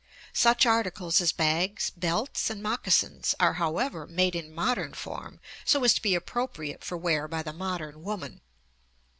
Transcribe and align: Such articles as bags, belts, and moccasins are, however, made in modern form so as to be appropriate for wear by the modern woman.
Such 0.33 0.65
articles 0.65 1.21
as 1.21 1.31
bags, 1.31 1.91
belts, 1.91 2.49
and 2.49 2.63
moccasins 2.63 3.35
are, 3.39 3.53
however, 3.61 4.07
made 4.07 4.35
in 4.35 4.51
modern 4.51 4.95
form 4.95 5.39
so 5.63 5.83
as 5.83 5.93
to 5.93 6.01
be 6.01 6.15
appropriate 6.15 6.83
for 6.83 6.97
wear 6.97 7.27
by 7.27 7.43
the 7.43 7.53
modern 7.53 8.01
woman. 8.01 8.41